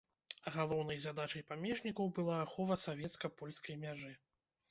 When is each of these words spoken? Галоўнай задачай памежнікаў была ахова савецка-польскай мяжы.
Галоўнай 0.53 1.01
задачай 1.03 1.43
памежнікаў 1.51 2.09
была 2.17 2.39
ахова 2.45 2.79
савецка-польскай 2.87 3.79
мяжы. 3.85 4.11